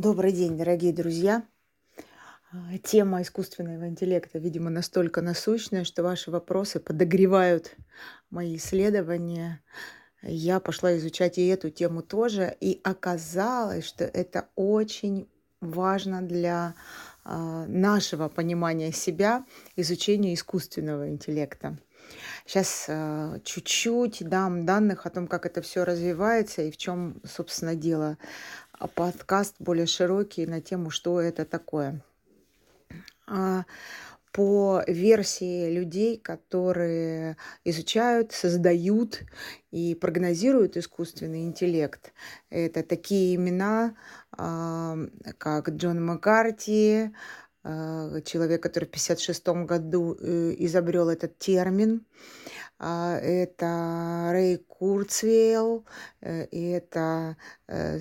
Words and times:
Добрый 0.00 0.30
день, 0.30 0.56
дорогие 0.56 0.92
друзья. 0.92 1.42
А, 2.52 2.78
Тема 2.84 3.20
искусственного 3.20 3.88
интеллекта, 3.88 4.38
видимо, 4.38 4.70
настолько 4.70 5.22
насущная, 5.22 5.82
что 5.82 6.04
ваши 6.04 6.30
вопросы 6.30 6.78
подогревают 6.78 7.74
мои 8.30 8.54
исследования. 8.58 9.60
Я 10.22 10.60
пошла 10.60 10.96
изучать 10.96 11.36
и 11.38 11.48
эту 11.48 11.70
тему 11.70 12.02
тоже, 12.02 12.56
и 12.60 12.80
оказалось, 12.84 13.86
что 13.86 14.04
это 14.04 14.48
очень 14.54 15.28
важно 15.60 16.22
для 16.22 16.76
а, 17.24 17.66
нашего 17.66 18.28
понимания 18.28 18.92
себя, 18.92 19.44
изучения 19.74 20.32
искусственного 20.32 21.08
интеллекта. 21.08 21.76
Сейчас 22.46 22.86
э, 22.88 23.40
чуть-чуть 23.44 24.26
дам 24.28 24.64
данных 24.64 25.06
о 25.06 25.10
том, 25.10 25.26
как 25.26 25.46
это 25.46 25.60
все 25.60 25.84
развивается 25.84 26.62
и 26.62 26.70
в 26.70 26.76
чем, 26.76 27.20
собственно, 27.24 27.74
дело. 27.74 28.16
А 28.78 28.86
подкаст 28.86 29.56
более 29.58 29.86
широкий 29.86 30.46
на 30.46 30.60
тему, 30.60 30.90
что 30.90 31.20
это 31.20 31.44
такое. 31.44 32.00
А, 33.26 33.64
по 34.30 34.84
версии 34.86 35.74
людей, 35.74 36.16
которые 36.16 37.36
изучают, 37.64 38.30
создают 38.30 39.22
и 39.72 39.96
прогнозируют 39.96 40.76
искусственный 40.76 41.42
интеллект. 41.42 42.12
Это 42.50 42.84
такие 42.84 43.34
имена, 43.34 43.96
а, 44.30 44.96
как 45.38 45.70
Джон 45.70 46.04
Маккарти, 46.04 47.10
человек, 47.64 48.62
который 48.62 48.84
в 48.84 48.94
1956 48.94 49.48
году 49.66 50.16
э, 50.18 50.54
изобрел 50.58 51.10
этот 51.10 51.36
термин. 51.38 52.06
А, 52.80 53.18
это 53.18 54.30
Рэй 54.30 54.58
Курцвейл, 54.58 55.84
э, 56.20 56.46
это 56.52 57.36
э, 57.66 57.98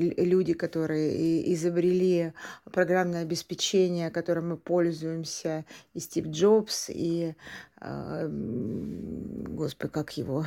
люди, 0.00 0.52
которые 0.52 1.54
изобрели 1.54 2.32
программное 2.72 3.22
обеспечение, 3.22 4.10
которым 4.10 4.48
мы 4.48 4.56
пользуемся, 4.56 5.64
и 5.94 6.00
Стив 6.00 6.26
Джобс, 6.26 6.90
и, 6.90 7.36
а, 7.80 8.26
господи, 8.28 9.92
как 9.92 10.16
его, 10.16 10.44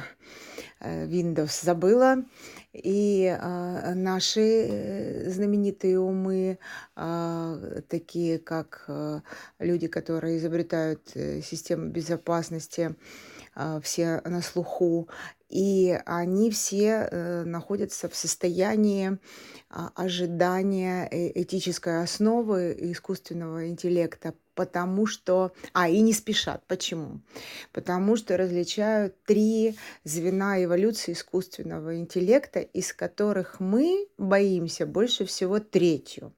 Windows 0.81 1.63
забыла, 1.63 2.17
и 2.73 3.33
наши 3.95 5.23
знаменитые 5.27 5.97
умы, 5.97 6.59
такие 7.87 8.39
как 8.39 8.85
люди, 9.59 9.87
которые 9.87 10.37
изобретают 10.37 11.07
системы 11.09 11.87
безопасности, 11.89 12.81
а, 12.81 12.95
все 13.81 14.21
на 14.25 14.41
слуху, 14.41 15.07
и 15.53 15.99
они 16.07 16.49
все 16.49 17.07
э, 17.11 17.43
находятся 17.43 18.09
в 18.09 18.15
состоянии 18.15 19.19
а, 19.69 19.91
ожидания 19.93 21.07
э, 21.11 21.41
этической 21.43 22.01
основы 22.01 22.75
искусственного 22.79 23.69
интеллекта, 23.69 24.33
потому 24.55 25.05
что... 25.05 25.51
А, 25.73 25.89
и 25.89 25.99
не 26.01 26.13
спешат. 26.13 26.63
Почему? 26.67 27.21
Потому 27.71 28.15
что 28.15 28.35
различают 28.35 29.15
три 29.25 29.77
звена 30.03 30.63
эволюции 30.63 31.11
искусственного 31.11 31.97
интеллекта, 31.97 32.59
из 32.59 32.91
которых 32.91 33.59
мы 33.59 34.07
боимся 34.17 34.87
больше 34.87 35.23
всего 35.25 35.59
третью. 35.59 36.33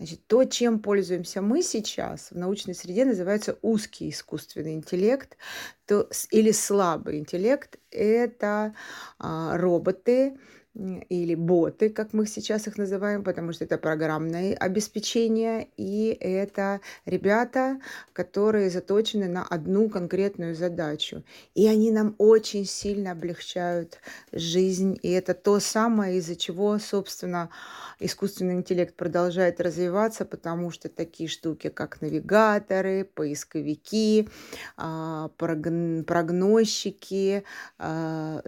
Значит, 0.00 0.26
то, 0.28 0.44
чем 0.44 0.78
пользуемся 0.78 1.42
мы 1.42 1.62
сейчас 1.62 2.30
в 2.30 2.34
научной 2.38 2.74
среде, 2.74 3.04
называется 3.04 3.58
узкий 3.60 4.08
искусственный 4.08 4.72
интеллект 4.72 5.36
то, 5.84 6.08
или 6.30 6.52
слабый 6.52 7.18
интеллект. 7.18 7.78
Это 7.90 8.74
а, 9.18 9.58
роботы, 9.58 10.38
или 10.74 11.34
боты, 11.34 11.90
как 11.90 12.12
мы 12.12 12.26
сейчас 12.26 12.68
их 12.68 12.78
называем, 12.78 13.24
потому 13.24 13.52
что 13.52 13.64
это 13.64 13.76
программное 13.76 14.54
обеспечение, 14.54 15.68
и 15.76 16.16
это 16.20 16.80
ребята, 17.06 17.80
которые 18.12 18.70
заточены 18.70 19.28
на 19.28 19.42
одну 19.42 19.90
конкретную 19.90 20.54
задачу. 20.54 21.24
И 21.54 21.66
они 21.66 21.90
нам 21.90 22.14
очень 22.18 22.64
сильно 22.64 23.12
облегчают 23.12 23.98
жизнь, 24.32 24.98
и 25.02 25.10
это 25.10 25.34
то 25.34 25.58
самое, 25.58 26.18
из-за 26.18 26.36
чего, 26.36 26.78
собственно, 26.78 27.50
искусственный 27.98 28.54
интеллект 28.54 28.94
продолжает 28.94 29.60
развиваться, 29.60 30.24
потому 30.24 30.70
что 30.70 30.88
такие 30.88 31.28
штуки, 31.28 31.68
как 31.68 32.00
навигаторы, 32.00 33.04
поисковики, 33.04 34.28
а, 34.76 35.30
прогнозчики, 35.36 37.42
а, 37.78 38.42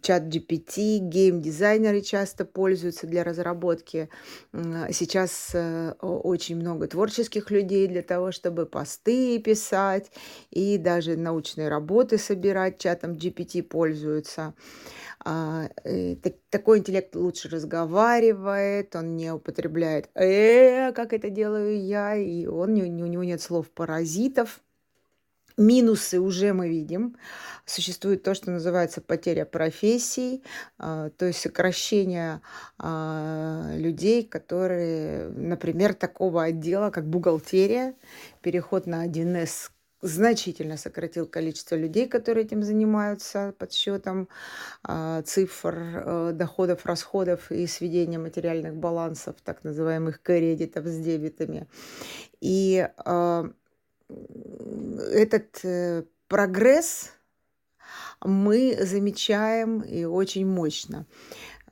чат 0.00 0.24
GPT, 0.24 0.98
гейм 0.98 1.42
дизайнеры 1.60 2.00
часто 2.00 2.46
пользуются 2.46 3.06
для 3.06 3.22
разработки. 3.22 4.08
Сейчас 4.90 5.50
э, 5.52 5.92
очень 6.00 6.56
много 6.56 6.86
творческих 6.86 7.50
людей 7.50 7.86
для 7.86 8.02
того, 8.02 8.32
чтобы 8.32 8.64
посты 8.64 9.38
писать 9.38 10.10
и 10.50 10.78
даже 10.78 11.16
научные 11.16 11.68
работы 11.68 12.16
собирать. 12.16 12.78
Чатом 12.78 13.12
GPT 13.12 13.62
пользуются. 13.62 14.54
А, 15.22 15.68
э, 15.84 16.16
такой 16.48 16.78
интеллект 16.78 17.14
лучше 17.14 17.50
разговаривает, 17.50 18.96
он 18.96 19.16
не 19.16 19.30
употребляет 19.30 20.08
«э», 20.14 20.92
как 20.92 21.12
это 21.12 21.28
делаю 21.28 21.78
я, 21.78 22.16
и 22.16 22.46
он, 22.46 22.72
у 22.72 23.06
него 23.06 23.22
нет 23.22 23.42
слов 23.42 23.68
паразитов. 23.70 24.60
Минусы 25.60 26.18
уже 26.18 26.54
мы 26.54 26.70
видим. 26.70 27.16
Существует 27.66 28.22
то, 28.22 28.34
что 28.34 28.50
называется 28.50 29.02
потеря 29.02 29.44
профессий, 29.44 30.42
а, 30.78 31.10
то 31.10 31.26
есть 31.26 31.40
сокращение 31.40 32.40
а, 32.78 33.70
людей, 33.76 34.24
которые, 34.24 35.28
например, 35.28 35.92
такого 35.92 36.44
отдела, 36.44 36.88
как 36.88 37.06
бухгалтерия, 37.06 37.94
переход 38.40 38.86
на 38.86 39.06
1С 39.06 39.70
значительно 40.00 40.78
сократил 40.78 41.26
количество 41.26 41.76
людей, 41.76 42.08
которые 42.08 42.46
этим 42.46 42.62
занимаются, 42.62 43.54
подсчетом 43.58 44.28
э, 44.88 45.22
цифр 45.26 45.74
э, 45.76 46.30
доходов, 46.32 46.86
расходов 46.86 47.52
и 47.52 47.66
сведения 47.66 48.18
материальных 48.18 48.76
балансов, 48.76 49.36
так 49.44 49.62
называемых 49.62 50.22
кредитов 50.22 50.86
с 50.86 50.96
дебетами. 50.96 51.68
И 52.40 52.88
э, 53.04 53.50
этот 55.12 55.60
э, 55.64 56.04
прогресс 56.28 57.12
мы 58.24 58.76
замечаем 58.80 59.80
и 59.80 60.04
очень 60.04 60.46
мощно. 60.46 61.06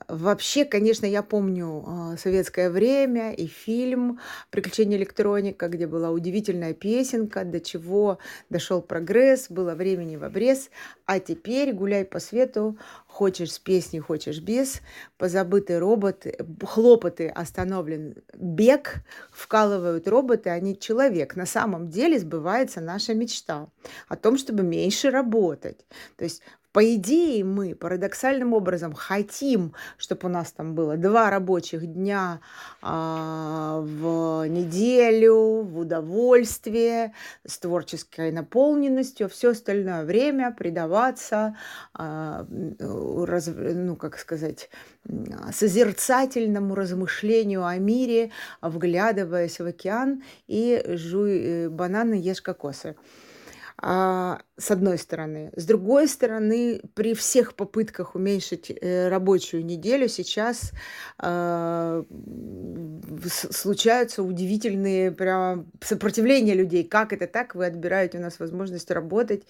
Вообще, 0.07 0.65
конечно, 0.65 1.07
я 1.07 1.23
помню 1.23 1.85
а, 1.87 2.17
советское 2.17 2.71
время 2.71 3.33
и 3.33 3.47
фильм 3.47 4.21
«Приключения 4.51 4.97
электроника», 4.97 5.69
где 5.69 5.87
была 5.87 6.11
удивительная 6.11 6.73
песенка, 6.73 7.45
до 7.45 7.61
чего 7.61 8.19
дошел 8.49 8.81
прогресс, 8.81 9.51
было 9.51 9.75
времени 9.75 10.17
в 10.17 10.25
обрез. 10.25 10.71
А 11.05 11.21
теперь 11.21 11.73
гуляй 11.73 12.05
по 12.05 12.21
свету, 12.21 12.79
хочешь 13.07 13.53
с 13.53 13.59
песней, 13.59 14.01
хочешь 14.01 14.41
без, 14.41 14.81
позабытый 15.19 15.79
робот, 15.79 16.27
хлопоты 16.63 17.29
остановлен 17.29 18.15
бег, 18.35 19.03
вкалывают 19.31 20.09
роботы, 20.09 20.51
а 20.51 20.61
не 20.61 20.79
человек. 20.79 21.37
На 21.37 21.47
самом 21.47 21.89
деле 21.91 22.19
сбывается 22.19 22.81
наша 22.81 23.15
мечта 23.15 23.69
о 24.09 24.17
том, 24.17 24.39
чтобы 24.39 24.63
меньше 24.63 25.11
работать. 25.11 25.85
То 26.17 26.25
есть 26.25 26.43
по 26.73 26.95
идее, 26.95 27.45
мы 27.45 27.75
парадоксальным 27.75 28.53
образом 28.53 28.93
хотим, 28.93 29.75
чтобы 29.97 30.29
у 30.29 30.31
нас 30.31 30.53
там 30.53 30.75
было 30.75 30.97
два 30.97 31.31
рабочих 31.31 31.87
дня 31.87 32.41
а, 32.83 33.81
в 33.81 34.47
неделю, 34.49 35.63
в 35.63 35.79
удовольствие, 35.79 37.15
с 37.47 37.59
творческой 37.59 38.33
наполненностью, 38.33 39.29
все 39.31 39.51
остальное 39.51 40.05
время 40.05 40.53
предаваться, 40.53 41.57
а, 41.95 42.47
раз, 42.79 43.47
ну, 43.47 43.97
как 43.97 44.19
сказать, 44.19 44.69
созерцательному 45.53 46.75
размышлению 46.75 47.65
о 47.65 47.77
мире, 47.79 48.31
вглядываясь 48.61 49.59
в 49.59 49.67
океан 49.67 50.23
и 50.47 50.83
жуй 50.87 51.39
э, 51.39 51.69
бананы, 51.71 52.15
ешь 52.15 52.43
кокосы. 52.43 52.97
А, 53.81 54.41
с 54.57 54.73
одной 54.73 54.99
стороны. 54.99 55.53
С 55.55 55.65
другой 55.65 56.09
стороны, 56.09 56.81
при 56.95 57.15
всех 57.15 57.55
попытках 57.55 58.17
уменьшить 58.17 58.73
э, 58.73 59.09
рабочую 59.09 59.65
неделю 59.65 60.09
сейчас 60.09 60.73
э, 61.23 62.03
случаются 63.31 64.25
удивительные 64.25 65.13
прям 65.13 65.71
сопротивления 65.81 66.55
людей. 66.55 66.83
Как 66.83 67.13
это 67.13 67.29
так? 67.29 67.55
Вы 67.55 67.67
отбираете 67.67 68.19
у 68.19 68.21
нас 68.21 68.41
возможность 68.41 68.91
работать 68.91 69.45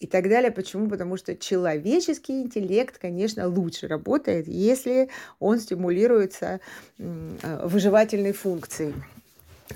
и 0.00 0.06
так 0.06 0.28
далее. 0.28 0.50
Почему? 0.50 0.90
Потому 0.90 1.16
что 1.16 1.34
человеческий 1.34 2.42
интеллект, 2.42 2.98
конечно, 2.98 3.48
лучше 3.48 3.88
работает, 3.88 4.48
если 4.48 5.08
он 5.38 5.58
стимулируется 5.58 6.60
э, 6.98 7.66
выживательной 7.66 8.32
функцией. 8.32 8.92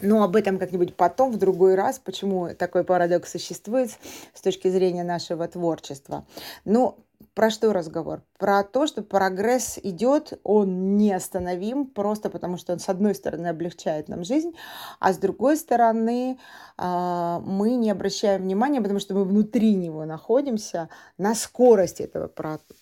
Но 0.02 0.22
об 0.22 0.36
этом 0.36 0.58
как-нибудь 0.58 0.94
потом, 0.94 1.32
в 1.32 1.38
другой 1.38 1.74
раз, 1.74 1.98
почему 1.98 2.54
такой 2.54 2.84
парадокс 2.84 3.32
существует 3.32 3.90
с 4.34 4.40
точки 4.40 4.68
зрения 4.68 5.04
нашего 5.04 5.46
творчества. 5.48 6.24
Но 6.64 6.98
Про 7.36 7.50
что 7.50 7.74
разговор? 7.74 8.22
Про 8.38 8.64
то, 8.64 8.86
что 8.86 9.02
прогресс 9.02 9.78
идет, 9.82 10.40
он 10.42 10.96
неостановим, 10.96 11.84
просто 11.84 12.30
потому 12.30 12.56
что 12.56 12.72
он, 12.72 12.78
с 12.78 12.88
одной 12.88 13.14
стороны, 13.14 13.48
облегчает 13.48 14.08
нам 14.08 14.24
жизнь, 14.24 14.52
а 15.00 15.12
с 15.12 15.18
другой 15.18 15.58
стороны, 15.58 16.38
а, 16.78 17.40
мы 17.40 17.74
не 17.74 17.90
обращаем 17.90 18.40
внимания, 18.40 18.80
потому 18.80 19.00
что 19.00 19.12
мы 19.12 19.24
внутри 19.24 19.74
него 19.74 20.06
находимся, 20.06 20.88
на 21.18 21.34
скорость 21.34 22.00
этого 22.00 22.32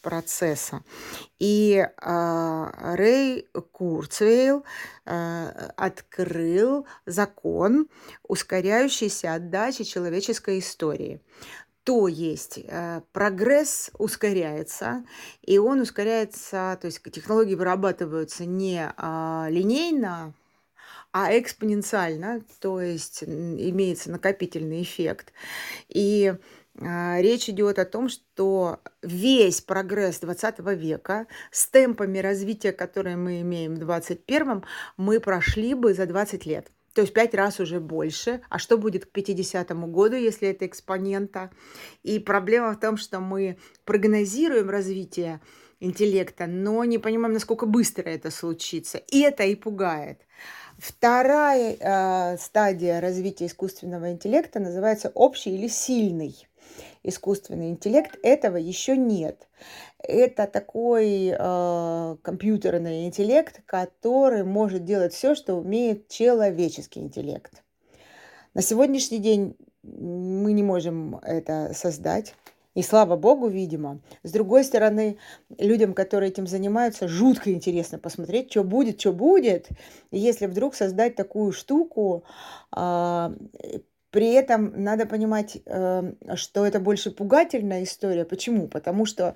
процесса. 0.03 0.83
И 1.41 1.85
а, 2.01 2.95
Рэй 2.95 3.49
Курцвейл 3.73 4.63
а, 5.05 5.73
открыл 5.77 6.87
закон, 7.07 7.89
ускоряющийся 8.29 9.35
отдачи 9.35 9.83
человеческой 9.83 10.61
истории. 10.61 11.21
То 11.85 12.09
есть 12.09 12.59
э, 12.67 13.03
прогресс 13.13 13.91
ускоряется, 13.99 15.05
и 15.43 15.59
он 15.59 15.81
ускоряется, 15.81 16.79
то 16.81 16.87
есть 16.87 17.03
технологии 17.13 17.55
вырабатываются 17.55 18.47
не 18.47 18.91
э, 18.97 19.47
линейно, 19.51 20.33
а 21.13 21.39
экспоненциально, 21.39 22.43
то 22.59 22.81
есть 22.81 23.23
имеется 23.23 24.11
накопительный 24.11 24.83
эффект. 24.83 25.35
И 25.91 26.35
э, 26.81 27.21
речь 27.21 27.51
идет 27.51 27.79
о 27.79 27.85
том, 27.85 28.09
что 28.09 28.81
весь 29.03 29.61
прогресс 29.61 30.21
20 30.21 30.61
века 30.61 31.27
с 31.51 31.67
темпами 31.67 32.19
развития, 32.19 32.73
которые 32.73 33.17
мы 33.17 33.43
имеем 33.43 33.75
в 33.75 33.79
21, 33.79 34.65
мы 34.97 35.21
прошли 35.21 35.75
бы 35.75 35.93
за 35.93 36.07
20 36.07 36.47
лет. 36.47 36.67
То 36.95 37.01
есть 37.03 37.13
пять 37.13 37.35
раз 37.35 37.61
уже 37.61 37.81
больше. 37.81 38.41
А 38.49 38.59
что 38.59 38.79
будет 38.79 39.07
к 39.07 39.11
50 39.11 39.71
году, 39.91 40.17
если 40.17 40.49
это 40.49 40.65
экспонента? 40.67 41.51
И 42.03 42.19
проблема 42.21 42.73
в 42.73 42.81
том, 42.81 42.97
что 42.97 43.21
мы 43.21 43.59
прогнозируем 43.85 44.71
развитие 44.71 45.41
интеллекта, 45.81 46.47
но 46.47 46.85
не 46.85 46.99
понимаем, 46.99 47.35
насколько 47.35 47.67
быстро 47.67 48.09
это 48.09 48.31
случится. 48.31 48.99
И 48.99 49.21
это 49.21 49.43
и 49.43 49.57
пугает. 49.57 50.21
Вторая 50.79 51.77
э, 51.79 52.39
стадия 52.39 53.01
развития 53.01 53.47
искусственного 53.47 54.13
интеллекта 54.13 54.61
называется 54.61 55.11
общий 55.15 55.55
или 55.55 55.69
сильный 55.69 56.47
искусственный 57.05 57.71
интеллект. 57.71 58.19
Этого 58.23 58.57
еще 58.57 58.97
нет. 58.97 59.47
Это 59.99 60.47
такой 60.47 61.35
э, 61.39 62.17
компьютерный 62.23 63.07
интеллект, 63.07 63.63
который 63.67 64.43
может 64.43 64.85
делать 64.85 65.15
все, 65.15 65.35
что 65.35 65.55
умеет 65.55 66.09
человеческий 66.09 67.01
интеллект. 67.01 67.63
На 68.55 68.63
сегодняшний 68.63 69.19
день 69.19 69.57
мы 69.83 70.53
не 70.53 70.63
можем 70.63 71.17
это 71.17 71.73
создать. 71.75 72.35
И 72.75 72.83
слава 72.83 73.17
богу, 73.17 73.47
видимо. 73.47 74.01
С 74.25 74.33
другой 74.33 74.65
стороны, 74.65 75.19
людям, 75.59 75.95
которые 75.95 76.31
этим 76.31 76.49
занимаются, 76.49 77.07
жутко 77.07 77.53
интересно 77.53 77.99
посмотреть, 77.99 78.51
что 78.51 78.65
будет, 78.65 79.01
что 79.01 79.13
будет. 79.13 79.69
Если 80.11 80.47
вдруг 80.47 80.75
создать 80.75 81.15
такую 81.15 81.53
штуку, 81.53 82.25
а, 82.73 83.33
при 84.15 84.33
этом 84.33 84.73
надо 84.77 85.07
понимать, 85.07 85.59
эм, 85.67 86.17
что 86.37 86.65
это 86.65 86.79
больше 86.79 87.11
пугательная 87.11 87.83
история. 87.83 88.25
Почему? 88.25 88.69
Потому 88.69 89.07
что 89.07 89.35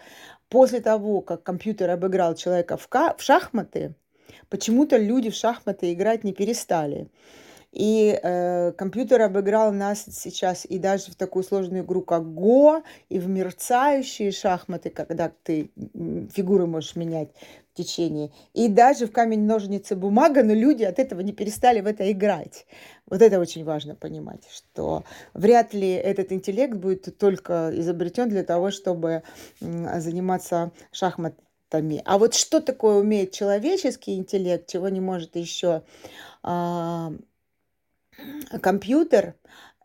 после 0.48 0.80
того, 0.80 1.20
как 1.20 1.42
компьютер 1.42 1.90
обыграл 1.90 2.36
человека 2.36 2.76
в, 2.76 2.88
в 2.88 3.20
шахматы, 3.20 3.96
почему-то 4.48 4.96
люди 4.96 5.30
в 5.30 5.34
шахматы 5.34 5.92
играть 5.92 6.22
не 6.22 6.32
перестали. 6.32 7.08
И 7.73 8.19
э, 8.23 8.73
компьютер 8.73 9.23
обыграл 9.23 9.73
нас 9.73 10.05
сейчас 10.11 10.65
и 10.65 10.79
даже 10.79 11.12
в 11.12 11.17
такую 11.17 11.43
сложную 11.43 11.85
игру, 11.85 12.00
как 12.00 12.32
Го, 12.32 12.82
и 13.11 13.19
в 13.19 13.29
мерцающие 13.29 14.32
шахматы, 14.32 14.88
когда 14.88 15.31
ты 15.43 15.70
фигуры 16.32 16.67
можешь 16.67 16.97
менять 16.97 17.29
в 17.73 17.76
течение. 17.76 18.32
И 18.55 18.69
даже 18.69 19.06
в 19.06 19.12
камень, 19.12 19.44
ножницы, 19.44 19.97
бумага, 19.97 20.43
но 20.43 20.55
люди 20.55 20.85
от 20.85 20.99
этого 20.99 21.20
не 21.20 21.32
перестали 21.32 21.81
в 21.81 21.87
это 21.87 22.11
играть. 22.11 22.67
Вот 23.06 23.20
это 23.20 23.38
очень 23.38 23.65
важно 23.65 23.94
понимать, 23.94 24.49
что 24.50 25.05
вряд 25.35 25.75
ли 25.75 25.91
этот 25.91 26.32
интеллект 26.32 26.75
будет 26.75 27.19
только 27.19 27.71
изобретен 27.75 28.31
для 28.31 28.44
того, 28.44 28.71
чтобы 28.71 29.23
заниматься 29.61 30.73
шахматами. 30.91 32.03
А 32.06 32.17
вот 32.17 32.35
что 32.35 32.61
такое 32.61 32.97
умеет 32.97 33.32
человеческий 33.32 34.17
интеллект, 34.17 34.67
чего 34.67 34.88
не 34.88 35.00
может 35.00 35.37
еще 35.37 35.82
а, 36.43 37.12
компьютер, 38.62 39.35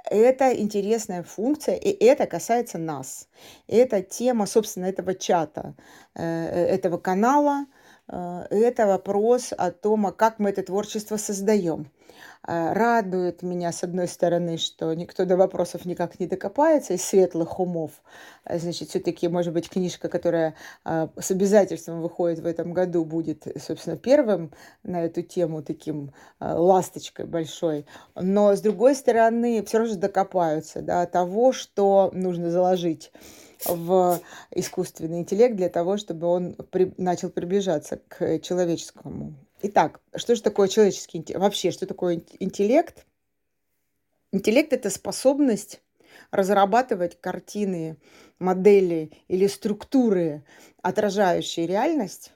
это 0.10 0.54
интересная 0.60 1.24
функция, 1.24 1.76
и 1.76 1.90
это 1.90 2.26
касается 2.26 2.78
нас. 2.78 3.28
Это 3.68 4.02
тема, 4.02 4.46
собственно, 4.46 4.86
этого 4.86 5.16
чата, 5.16 5.76
э, 6.16 6.24
этого 6.24 6.98
канала, 6.98 7.66
э, 8.08 8.46
это 8.50 8.86
вопрос 8.86 9.54
о 9.58 9.72
том, 9.72 10.08
а 10.08 10.12
как 10.12 10.40
мы 10.40 10.50
это 10.50 10.64
творчество 10.64 11.18
создаем. 11.18 11.90
Э, 12.46 12.74
радует 12.74 13.42
меня, 13.42 13.72
с 13.72 13.84
одной 13.84 14.08
стороны, 14.08 14.58
что 14.58 14.94
никто 14.94 15.26
до 15.26 15.38
вопросов 15.38 15.86
никак 15.86 16.20
не 16.20 16.28
докопается 16.28 16.94
из 16.94 17.04
светлых 17.04 17.60
умов. 17.60 17.92
Э, 18.46 18.60
значит, 18.60 18.90
все-таки, 18.90 19.30
может 19.30 19.54
быть, 19.54 19.70
книжка, 19.70 20.10
которая 20.10 20.56
э, 20.84 21.08
с 21.18 21.32
обязательством 21.32 22.02
выходит 22.02 22.40
в 22.40 22.46
этом 22.46 22.74
году, 22.74 23.06
будет, 23.06 23.48
собственно, 23.62 23.96
первым 23.96 24.52
на 24.84 25.06
эту 25.06 25.22
тему 25.22 25.64
таким 25.64 26.12
ласточкой 26.40 27.26
большой. 27.26 27.86
Но, 28.16 28.56
с 28.56 28.62
другой 28.62 28.96
стороны, 28.96 29.64
все 29.66 29.78
равно 29.80 29.96
докопаются 29.96 30.82
до 30.82 31.06
того, 31.06 31.54
что 31.54 32.12
нужно 32.14 32.52
заложить 32.52 33.12
в 33.66 34.20
искусственный 34.52 35.20
интеллект 35.20 35.56
для 35.56 35.70
того, 35.70 35.96
чтобы 35.96 36.28
он 36.28 36.56
при, 36.72 36.94
начал 36.98 37.30
приближаться 37.30 38.02
к 38.10 38.40
человеческому 38.40 39.34
Итак, 39.66 40.02
что 40.14 40.36
же 40.36 40.42
такое 40.42 40.68
человеческий 40.68 41.20
интеллект? 41.20 41.42
Вообще, 41.42 41.72
что 41.72 41.88
такое 41.88 42.22
интеллект? 42.40 43.06
Интеллект– 44.34 44.74
это 44.74 44.90
способность 44.90 45.82
разрабатывать 46.32 47.20
картины, 47.22 47.96
модели 48.40 49.12
или 49.30 49.48
структуры, 49.48 50.44
отражающие 50.82 51.66
реальность, 51.66 52.34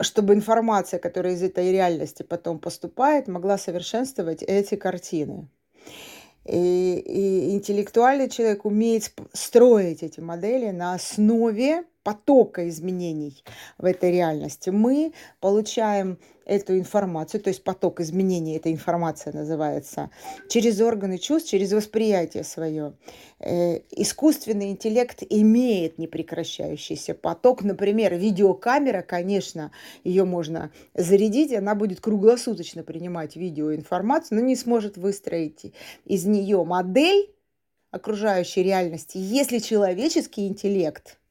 чтобы 0.00 0.34
информация, 0.34 1.00
которая 1.00 1.34
из 1.34 1.42
этой 1.42 1.72
реальности 1.72 2.22
потом 2.22 2.60
поступает, 2.60 3.26
могла 3.26 3.58
совершенствовать 3.58 4.44
эти 4.44 4.76
картины. 4.76 5.48
И, 6.44 7.02
и 7.04 7.54
интеллектуальный 7.56 8.30
человек 8.30 8.64
умеет 8.64 9.12
строить 9.32 10.04
эти 10.04 10.20
модели 10.20 10.70
на 10.70 10.94
основе 10.94 11.84
потока 12.04 12.68
изменений 12.68 13.42
в 13.78 13.86
этой 13.86 14.12
реальности. 14.12 14.70
Мы 14.70 15.12
получаем 15.40 16.18
эту 16.44 16.78
информацию, 16.78 17.40
то 17.40 17.48
есть 17.48 17.64
поток 17.64 18.00
изменений, 18.00 18.56
эта 18.56 18.70
информация 18.70 19.32
называется, 19.32 20.10
через 20.48 20.78
органы 20.80 21.16
чувств, 21.16 21.50
через 21.50 21.72
восприятие 21.72 22.44
свое. 22.44 22.92
Э, 23.40 23.78
искусственный 23.90 24.70
интеллект 24.70 25.22
имеет 25.28 25.98
непрекращающийся 25.98 27.14
поток. 27.14 27.62
Например, 27.62 28.14
видеокамера, 28.14 29.00
конечно, 29.00 29.72
ее 30.04 30.24
можно 30.24 30.70
зарядить, 30.94 31.54
она 31.54 31.74
будет 31.74 32.00
круглосуточно 32.00 32.82
принимать 32.82 33.36
видеоинформацию, 33.36 34.38
но 34.38 34.44
не 34.46 34.56
сможет 34.56 34.98
выстроить 34.98 35.72
из 36.04 36.26
нее 36.26 36.62
модель 36.64 37.30
окружающей 37.90 38.62
реальности, 38.62 39.16
если 39.16 39.58
человеческий 39.60 40.46
интеллект– 40.46 41.18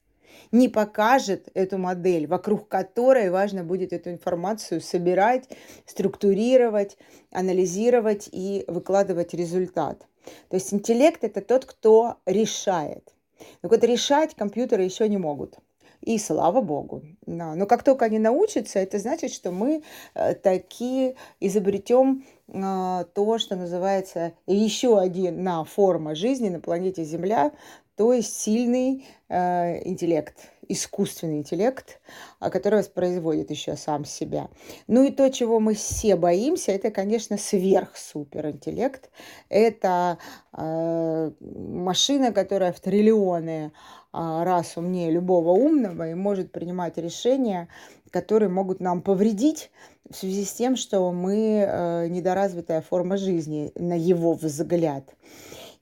не 0.54 0.70
покажет 0.70 1.50
эту 1.56 1.78
модель, 1.78 2.28
вокруг 2.28 2.70
которой 2.70 3.30
важно 3.30 3.64
будет 3.64 3.92
эту 3.92 4.12
информацию 4.12 4.80
собирать, 4.80 5.50
структурировать, 5.86 6.98
анализировать 7.32 8.30
и 8.32 8.64
выкладывать 8.68 9.34
результат. 9.34 10.06
То 10.50 10.56
есть 10.56 10.74
интеллект– 10.74 11.20
это 11.24 11.42
тот, 11.42 11.66
кто 11.66 12.18
решает. 12.26 13.14
Но 13.62 13.70
вот 13.70 13.84
решать 13.84 14.36
компьютеры 14.36 14.84
еще 14.84 15.10
не 15.10 15.18
могут. 15.18 15.58
И 16.02 16.18
слава 16.18 16.60
богу. 16.60 17.02
Но 17.26 17.66
как 17.66 17.84
только 17.84 18.06
они 18.06 18.20
научатся, 18.20 18.80
это 18.80 19.00
значит, 19.00 19.32
что 19.32 19.52
мы 19.52 19.84
э, 20.14 20.36
такие 20.36 21.16
изобретем 21.40 22.26
э, 22.50 23.06
то, 23.14 23.38
что 23.38 23.56
называется 23.56 24.34
еще 24.46 25.00
одна 25.00 25.64
форма 25.64 26.14
жизни 26.14 26.50
на 26.50 26.60
планете 26.60 27.06
Земля, 27.06 27.54
то 27.96 28.14
есть 28.14 28.36
сильный 28.36 29.06
э, 29.30 29.88
интеллект, 29.88 30.36
искусственный 30.68 31.38
интеллект, 31.38 32.00
а, 32.40 32.50
который 32.50 32.80
воспроизводит 32.80 33.52
еще 33.52 33.76
сам 33.76 34.06
себя. 34.06 34.50
Ну 34.88 35.04
и 35.04 35.12
то, 35.12 35.30
чего 35.30 35.60
мы 35.60 35.76
все 35.76 36.16
боимся, 36.16 36.72
это, 36.72 36.92
конечно, 36.92 37.38
сверхсуперинтеллект. 37.38 39.10
Это 39.50 40.18
э, 40.54 41.32
машина, 41.42 42.32
которая 42.32 42.74
в 42.74 42.80
триллионы 42.80 43.72
э, 43.72 43.72
раз 44.12 44.78
умнее 44.78 45.12
любого 45.12 45.52
умного 45.52 46.10
и 46.10 46.14
может 46.14 46.52
принимать 46.52 46.98
решения, 46.98 47.68
которые 48.10 48.50
могут 48.50 48.80
нам 48.80 49.02
повредить 49.02 49.72
в 50.10 50.16
связи 50.16 50.46
с 50.46 50.54
тем, 50.54 50.76
что 50.76 51.12
мы 51.12 51.66
э, 51.68 52.08
недоразвитая 52.08 52.82
форма 52.82 53.18
жизни, 53.18 53.72
на 53.76 53.98
его 53.98 54.34
взгляд. 54.34 55.04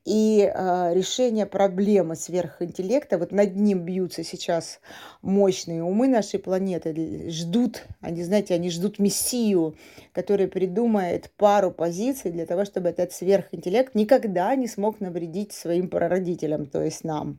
И 0.04 0.52
э, 0.52 0.94
решение 0.96 1.46
проблемы 1.46 2.16
сверхинтеллекта, 2.16 3.20
вот 3.20 3.32
над 3.32 3.56
ним 3.56 3.86
бьются 3.86 4.24
сейчас 4.24 4.80
мощные 5.22 5.84
умы 5.84 6.08
нашей 6.08 6.40
планеты, 6.40 7.30
ждут, 7.30 7.86
они, 8.02 8.24
знаете, 8.24 8.56
они 8.56 8.72
ждут 8.72 8.98
мессию, 8.98 9.76
который 10.12 10.48
придумает 10.48 11.30
пару 11.38 11.70
позиций 11.70 12.32
для 12.32 12.48
того, 12.48 12.66
чтобы 12.66 12.90
этот 12.90 13.14
сверхинтеллект 13.14 13.94
никогда 13.94 14.56
не 14.56 14.68
смог 14.68 15.02
навредить 15.02 15.54
своим 15.54 15.88
прародителям, 15.88 16.66
то 16.66 16.82
есть 16.82 17.04
нам. 17.04 17.38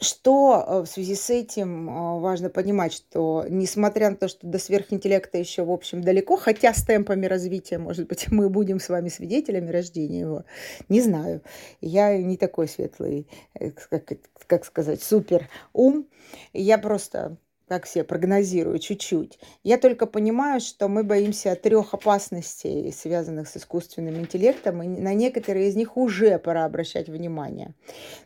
Что 0.00 0.64
э, 0.66 0.80
в 0.80 0.86
связи 0.86 1.14
с 1.14 1.28
этим 1.28 1.88
э, 1.88 2.20
важно 2.20 2.48
понимать, 2.48 2.94
что 2.94 3.44
несмотря 3.48 4.10
на 4.10 4.16
то, 4.16 4.28
что 4.28 4.46
до 4.46 4.58
сверхинтеллекта 4.58 5.36
еще, 5.36 5.62
в 5.62 5.70
общем, 5.70 6.02
далеко, 6.02 6.36
хотя 6.36 6.72
с 6.72 6.82
темпами 6.82 7.26
развития, 7.26 7.76
может 7.76 8.08
быть, 8.08 8.28
мы 8.30 8.48
будем 8.48 8.80
с 8.80 8.88
вами 8.88 9.10
свидетелями 9.10 9.70
рождения 9.70 10.20
его, 10.20 10.44
не 10.88 11.02
знаю. 11.02 11.42
Я 11.82 12.16
не 12.16 12.38
такой 12.38 12.66
светлый, 12.68 13.28
э, 13.54 13.70
как, 13.70 14.10
как 14.46 14.64
сказать, 14.64 15.02
супер 15.02 15.48
ум. 15.74 16.08
Я 16.54 16.78
просто 16.78 17.36
как 17.70 17.84
все 17.84 18.02
прогнозирую 18.02 18.80
чуть-чуть. 18.80 19.38
Я 19.62 19.78
только 19.78 20.06
понимаю, 20.06 20.60
что 20.60 20.88
мы 20.88 21.04
боимся 21.04 21.54
трех 21.54 21.94
опасностей, 21.94 22.92
связанных 22.92 23.46
с 23.46 23.56
искусственным 23.56 24.16
интеллектом, 24.16 24.82
и 24.82 24.88
на 24.88 25.14
некоторые 25.14 25.68
из 25.68 25.76
них 25.76 25.96
уже 25.96 26.40
пора 26.40 26.64
обращать 26.64 27.08
внимание. 27.08 27.74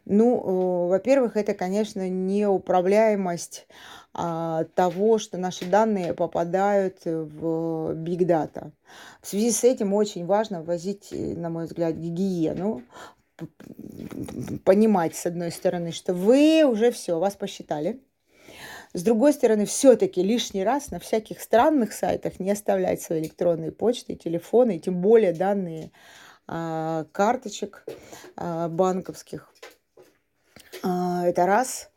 Ну, 0.07 0.39
э, 0.39 0.89
во-первых, 0.89 1.37
это, 1.37 1.53
конечно, 1.53 2.09
неуправляемость 2.09 3.67
а, 4.15 4.65
того, 4.75 5.19
что 5.19 5.37
наши 5.37 5.67
данные 5.67 6.15
попадают 6.15 7.05
в 7.05 7.93
Big 7.93 8.21
Data. 8.21 8.71
В 9.21 9.27
связи 9.27 9.51
с 9.51 9.63
этим 9.63 9.93
очень 9.93 10.25
важно 10.25 10.63
ввозить, 10.63 11.09
на 11.13 11.51
мой 11.51 11.67
взгляд, 11.67 11.97
гигиену, 11.97 12.83
понимать, 14.65 15.15
с 15.15 15.27
одной 15.27 15.51
стороны, 15.51 15.93
что 15.93 16.15
вы 16.15 16.65
уже 16.65 16.91
все, 16.93 17.19
вас 17.19 17.35
посчитали, 17.35 18.01
с 18.95 19.03
другой 19.03 19.33
стороны, 19.33 19.67
все-таки 19.67 20.23
лишний 20.23 20.63
раз 20.63 20.93
на 20.93 21.01
всяких 21.01 21.41
странных 21.41 21.93
сайтах 21.93 22.39
не 22.39 22.53
оставлять 22.53 23.03
свои 23.03 23.21
электронные 23.21 23.73
почты, 23.73 24.15
телефоны, 24.15 24.79
тем 24.79 25.01
более 25.01 25.33
данные 25.33 25.91
а, 26.47 27.05
карточек 27.11 27.85
а, 28.37 28.69
банковских. 28.69 29.53
А, 30.85 31.27
это 31.27 31.45
раз. 31.45 31.91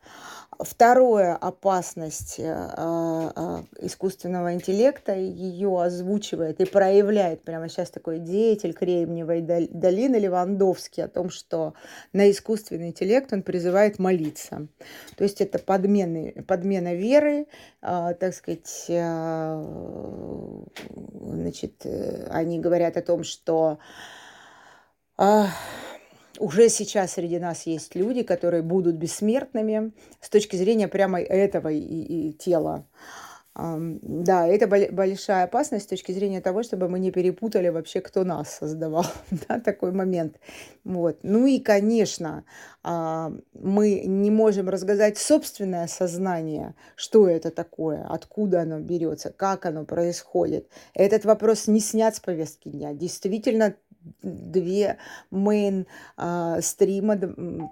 Второе, 0.60 1.36
опасность 1.36 2.40
э, 2.40 2.46
а, 2.48 3.64
искусственного 3.80 4.54
интеллекта, 4.54 5.14
ее 5.14 5.82
озвучивает 5.82 6.60
и 6.60 6.66
проявляет 6.66 7.44
прямо 7.44 7.70
сейчас 7.70 7.92
такой 7.92 8.18
деятель 8.20 8.74
Кремниевой 8.74 9.42
долины 9.42 10.16
Левандовский 10.16 11.04
о 11.04 11.08
том, 11.08 11.30
что 11.30 11.76
на 12.12 12.32
искусственный 12.32 12.88
интеллект 12.88 13.32
он 13.32 13.44
призывает 13.44 14.00
молиться. 14.00 14.68
То 15.16 15.24
есть 15.24 15.42
это 15.42 15.60
подмены, 15.60 16.44
подмена 16.48 16.96
веры, 16.96 17.46
а, 17.82 18.16
так 18.16 18.34
сказать, 18.34 18.88
а, 18.90 19.64
значит, 21.22 21.86
э, 21.86 22.28
они 22.32 22.60
говорят 22.60 22.98
о 22.98 23.04
том, 23.04 23.24
что 23.24 23.78
уже 26.40 26.70
сейчас 26.70 27.14
среди 27.14 27.40
нас 27.40 27.66
есть 27.66 27.96
люди, 27.96 28.24
которые 28.24 28.64
будут 28.64 28.96
бессмертными 28.96 29.92
с 30.22 30.30
точки 30.30 30.56
зрения 30.56 30.88
прямо 30.88 31.20
этого 31.20 31.70
и, 31.70 31.80
и 31.80 32.34
тела. 32.34 32.86
Да, 33.58 34.48
это 34.48 34.68
большая 34.68 35.46
опасность 35.46 35.86
с 35.86 35.88
точки 35.88 36.12
зрения 36.12 36.42
того, 36.42 36.62
чтобы 36.62 36.90
мы 36.90 37.00
не 37.00 37.10
перепутали 37.10 37.70
вообще, 37.70 38.02
кто 38.02 38.24
нас 38.24 38.58
создавал, 38.58 39.08
да, 39.48 39.60
такой 39.60 39.92
момент. 39.92 40.40
Вот. 40.84 41.18
Ну 41.24 41.48
и, 41.48 41.58
конечно, 41.58 42.46
а, 42.84 43.32
мы 43.54 44.02
не 44.06 44.30
можем 44.30 44.70
разгадать 44.70 45.18
собственное 45.18 45.88
сознание, 45.88 46.76
что 46.96 47.28
это 47.28 47.50
такое, 47.50 48.06
откуда 48.08 48.62
оно 48.62 48.80
берется, 48.80 49.32
как 49.32 49.66
оно 49.66 49.86
происходит. 49.86 50.70
Этот 50.94 51.26
вопрос 51.26 51.66
не 51.66 51.80
снят 51.80 52.16
с 52.16 52.20
повестки 52.20 52.70
дня. 52.70 52.94
Действительно, 52.94 53.74
две 54.22 54.98
main 55.32 55.86
э, 56.18 56.62
стрима, 56.62 57.18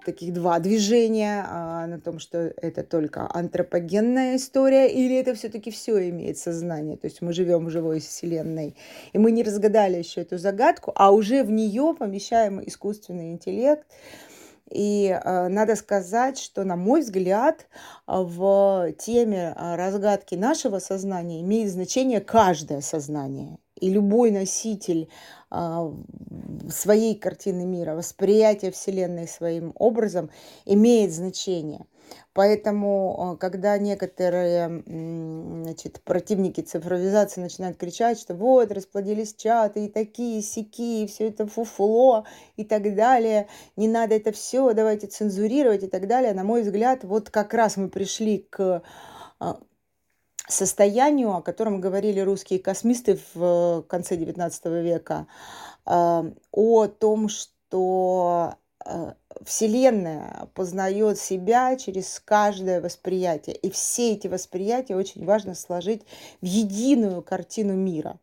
таких 0.04 0.32
два 0.32 0.58
движения 0.58 1.44
э, 1.48 1.86
на 1.86 2.00
том, 2.00 2.18
что 2.18 2.38
это 2.38 2.82
только 2.82 3.28
антропогенная 3.32 4.36
история, 4.36 4.88
или 4.88 5.16
это 5.16 5.34
все-таки 5.34 5.70
все 5.70 6.08
имеет 6.10 6.38
сознание. 6.38 6.96
То 6.96 7.06
есть 7.06 7.22
мы 7.22 7.32
живем 7.32 7.66
в 7.66 7.70
живой 7.70 8.00
вселенной, 8.00 8.76
и 9.12 9.18
мы 9.18 9.30
не 9.32 9.42
разгадали 9.42 9.98
еще 9.98 10.22
эту 10.22 10.38
загадку, 10.38 10.92
а 10.94 11.12
уже 11.12 11.42
в 11.42 11.50
нее 11.50 11.94
помещаем 11.98 12.60
искусственный 12.66 13.32
интеллект. 13.32 13.86
И 14.70 15.08
э, 15.08 15.48
надо 15.48 15.76
сказать, 15.76 16.38
что, 16.38 16.64
на 16.64 16.76
мой 16.76 17.00
взгляд, 17.00 17.66
в 18.06 18.92
теме 18.98 19.54
разгадки 19.56 20.34
нашего 20.34 20.80
сознания 20.80 21.40
имеет 21.40 21.70
значение 21.70 22.20
каждое 22.20 22.80
сознание. 22.80 23.58
И 23.76 23.90
любой 23.90 24.30
носитель 24.30 25.08
а, 25.50 25.92
своей 26.70 27.14
картины 27.14 27.64
мира, 27.64 27.94
восприятие 27.94 28.72
Вселенной 28.72 29.28
своим 29.28 29.72
образом 29.76 30.30
имеет 30.64 31.12
значение. 31.12 31.86
Поэтому, 32.32 33.16
а, 33.18 33.36
когда 33.36 33.78
некоторые 33.78 34.82
значит, 34.86 36.00
противники 36.02 36.60
цифровизации 36.62 37.40
начинают 37.40 37.76
кричать, 37.76 38.18
что 38.18 38.34
вот, 38.34 38.72
расплодились 38.72 39.34
чаты 39.34 39.86
и 39.86 39.88
такие, 39.88 40.42
сики, 40.42 41.04
и 41.04 41.06
все 41.06 41.28
это 41.28 41.46
фуфло 41.46 42.24
и 42.56 42.64
так 42.64 42.94
далее, 42.94 43.48
не 43.76 43.88
надо 43.88 44.14
это 44.14 44.32
все, 44.32 44.72
давайте 44.72 45.06
цензурировать 45.06 45.84
и 45.84 45.88
так 45.88 46.08
далее, 46.08 46.32
на 46.34 46.44
мой 46.44 46.62
взгляд, 46.62 47.04
вот 47.04 47.30
как 47.30 47.54
раз 47.54 47.76
мы 47.76 47.88
пришли 47.88 48.46
к 48.50 48.82
а, 49.38 49.60
состоянию, 50.48 51.32
о 51.32 51.42
котором 51.42 51.80
говорили 51.80 52.20
русские 52.20 52.58
космисты 52.58 53.18
в 53.34 53.84
конце 53.88 54.16
XIX 54.16 54.82
века, 54.82 55.26
э, 55.84 56.32
о 56.52 56.86
том, 56.86 57.28
что 57.28 58.54
э, 58.84 59.12
Вселенная 59.44 60.48
познает 60.54 61.18
себя 61.18 61.76
через 61.76 62.20
каждое 62.24 62.80
восприятие. 62.80 63.56
И 63.56 63.70
все 63.70 64.12
эти 64.12 64.28
восприятия 64.28 64.96
очень 64.96 65.24
важно 65.24 65.54
сложить 65.54 66.02
в 66.40 66.46
единую 66.46 67.22
картину 67.22 67.74
мира. 67.74 68.18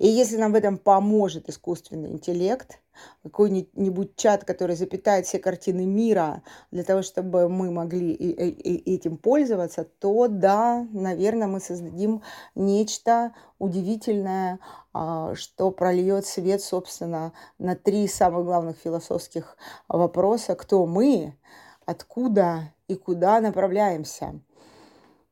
И 0.00 0.08
если 0.08 0.38
нам 0.38 0.52
в 0.52 0.54
этом 0.54 0.78
поможет 0.78 1.50
искусственный 1.50 2.12
интеллект, 2.12 2.80
какой-нибудь 3.22 4.16
чат, 4.16 4.46
который 4.46 4.74
запитает 4.74 5.26
все 5.26 5.38
картины 5.38 5.84
мира 5.84 6.42
для 6.70 6.84
того, 6.84 7.02
чтобы 7.02 7.50
мы 7.50 7.70
могли 7.70 8.14
этим 8.14 9.18
пользоваться, 9.18 9.84
то 9.84 10.26
да, 10.26 10.86
наверное, 10.90 11.48
мы 11.48 11.60
создадим 11.60 12.22
нечто 12.54 13.34
удивительное, 13.58 14.58
а, 14.94 15.34
что 15.34 15.70
прольет 15.70 16.24
свет, 16.24 16.62
собственно, 16.62 17.34
на 17.58 17.76
три 17.76 18.08
самых 18.08 18.46
главных 18.46 18.78
философских 18.78 19.58
вопроса. 19.86 20.54
Кто 20.54 20.86
мы, 20.86 21.36
откуда 21.84 22.72
и 22.88 22.94
куда 22.94 23.38
направляемся. 23.42 24.40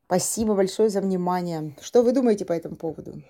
Спасибо 0.05 0.53
большое 0.53 0.89
за 0.89 1.01
внимание. 1.01 1.75
Что 1.81 2.03
вы 2.03 2.11
думаете 2.11 2.45
по 2.45 2.53
этому 2.53 2.75
поводу? 2.75 3.23